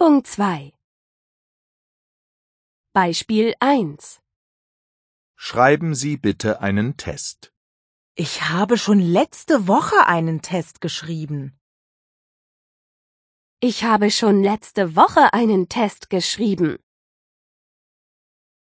[0.00, 0.72] Übung 2
[2.92, 4.20] Beispiel 1
[5.34, 7.52] Schreiben Sie bitte einen Test.
[8.14, 11.58] Ich habe schon letzte Woche einen Test geschrieben.
[13.58, 16.78] Ich habe schon letzte Woche einen Test geschrieben.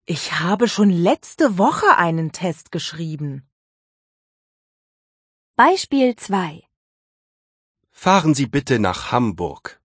[0.06, 3.46] Ich habe schon letzte Woche einen Test geschrieben.
[5.58, 6.64] Beispiel 2
[7.92, 9.79] Fahren Sie bitte nach Hamburg.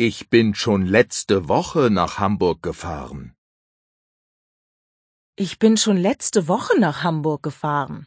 [0.00, 3.34] Ich bin schon letzte Woche nach Hamburg gefahren.
[5.34, 8.06] Ich bin schon letzte Woche nach Hamburg gefahren.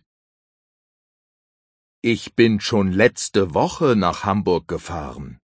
[2.02, 5.42] Ich bin schon letzte Woche nach Hamburg gefahren.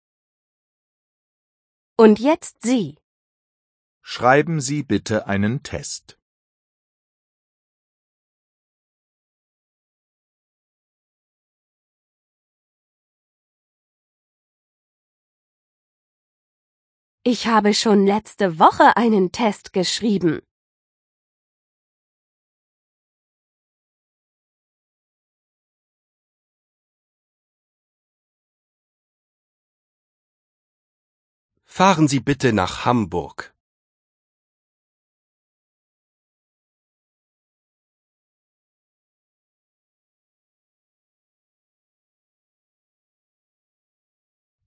[1.97, 2.95] Und jetzt Sie.
[4.02, 6.16] Schreiben Sie bitte einen Test.
[17.30, 20.40] Ich habe schon letzte Woche einen Test geschrieben.
[31.66, 33.56] Fahren Sie bitte nach Hamburg.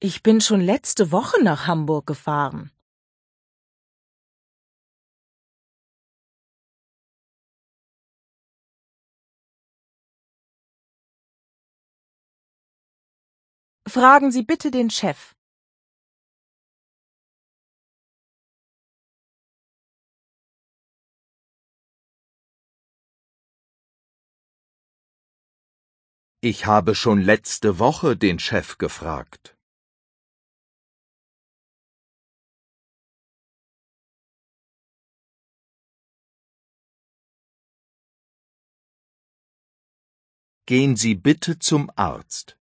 [0.03, 2.71] Ich bin schon letzte Woche nach Hamburg gefahren.
[13.87, 15.35] Fragen Sie bitte den Chef.
[26.41, 29.60] Ich habe schon letzte Woche den Chef gefragt.
[40.71, 42.57] Gehen Sie bitte zum Arzt.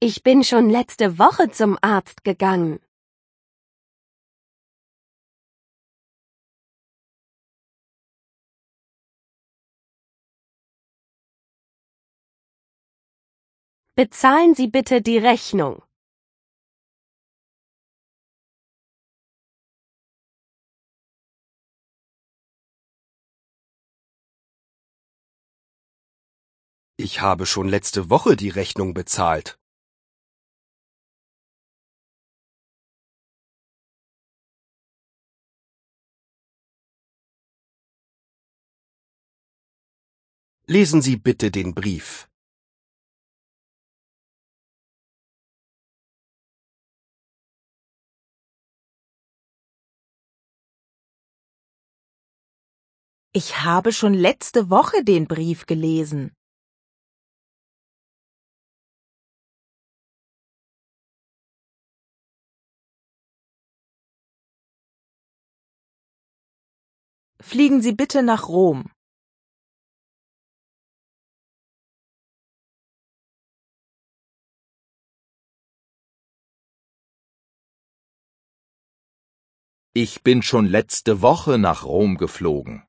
[0.00, 2.80] Ich bin schon letzte Woche zum Arzt gegangen.
[13.94, 15.82] Bezahlen Sie bitte die Rechnung.
[27.06, 29.58] Ich habe schon letzte Woche die Rechnung bezahlt.
[40.66, 42.30] Lesen Sie bitte den Brief.
[53.34, 56.34] Ich habe schon letzte Woche den Brief gelesen.
[67.46, 68.90] Fliegen Sie bitte nach Rom.
[79.92, 82.82] Ich bin schon letzte Woche nach Rom geflogen.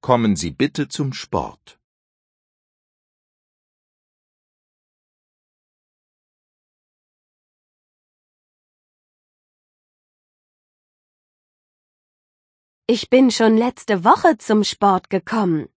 [0.00, 1.77] Kommen Sie bitte zum Sport.
[12.90, 15.68] Ich bin schon letzte Woche zum Sport gekommen.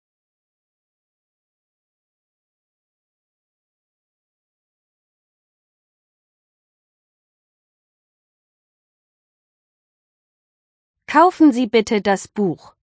[11.05, 12.77] Kaufen Sie bitte das Buch.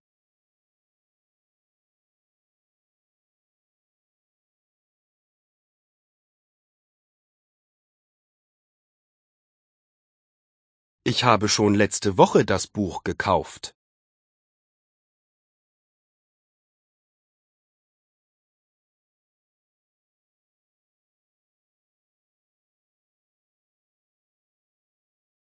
[11.04, 13.77] Ich habe schon letzte Woche das Buch gekauft.